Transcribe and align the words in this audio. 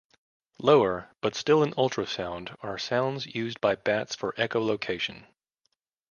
Lower, 0.57 1.11
but 1.21 1.35
still 1.35 1.61
in 1.61 1.73
ultrasound, 1.75 2.57
are 2.63 2.79
sounds 2.79 3.27
used 3.35 3.61
by 3.61 3.75
bats 3.75 4.15
for 4.15 4.31
echolocation. 4.33 5.27